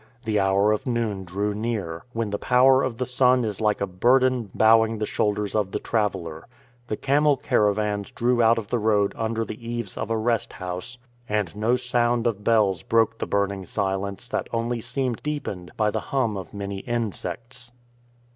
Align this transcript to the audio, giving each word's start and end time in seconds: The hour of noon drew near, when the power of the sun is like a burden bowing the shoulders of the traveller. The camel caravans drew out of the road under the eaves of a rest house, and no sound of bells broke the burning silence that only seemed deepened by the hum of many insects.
The 0.25 0.39
hour 0.39 0.71
of 0.71 0.87
noon 0.87 1.25
drew 1.25 1.53
near, 1.53 2.05
when 2.11 2.31
the 2.31 2.39
power 2.39 2.81
of 2.81 2.97
the 2.97 3.05
sun 3.05 3.45
is 3.45 3.61
like 3.61 3.79
a 3.79 3.85
burden 3.85 4.49
bowing 4.55 4.97
the 4.97 5.05
shoulders 5.05 5.53
of 5.53 5.71
the 5.73 5.77
traveller. 5.79 6.47
The 6.87 6.97
camel 6.97 7.37
caravans 7.37 8.09
drew 8.09 8.41
out 8.41 8.57
of 8.57 8.69
the 8.69 8.79
road 8.79 9.13
under 9.15 9.45
the 9.45 9.63
eaves 9.63 9.97
of 9.97 10.09
a 10.09 10.17
rest 10.17 10.53
house, 10.53 10.97
and 11.29 11.55
no 11.55 11.75
sound 11.75 12.25
of 12.25 12.43
bells 12.43 12.81
broke 12.81 13.19
the 13.19 13.27
burning 13.27 13.63
silence 13.63 14.27
that 14.29 14.49
only 14.51 14.81
seemed 14.81 15.21
deepened 15.21 15.69
by 15.77 15.91
the 15.91 15.99
hum 15.99 16.35
of 16.35 16.51
many 16.51 16.79
insects. 16.79 17.71